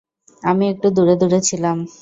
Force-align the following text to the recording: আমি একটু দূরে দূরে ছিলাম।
আমি 0.43 0.65
একটু 0.69 0.87
দূরে 0.89 1.15
দূরে 1.17 1.39
ছিলাম। 1.43 1.77